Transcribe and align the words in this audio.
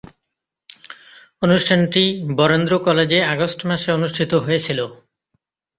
অনুষ্ঠানটি 1.41 2.03
বরেন্দ্র 2.37 2.73
কলেজে 2.79 3.19
আগস্ট 3.33 3.59
মাসে 3.65 3.89
অনুষ্ঠিত 3.91 4.31
হয়েছিলো। 4.45 4.85